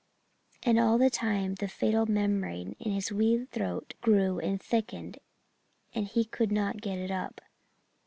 And 0.63 0.79
all 0.79 0.97
the 0.97 1.11
time 1.11 1.53
the 1.53 1.67
fatal 1.67 2.07
membrane 2.07 2.75
in 2.79 2.91
his 2.91 3.11
wee 3.11 3.45
throat 3.45 3.93
grew 4.01 4.39
and 4.39 4.59
thickened 4.59 5.19
and 5.93 6.07
he 6.07 6.25
couldn't 6.25 6.81
get 6.81 6.97
it 6.97 7.11
up. 7.11 7.39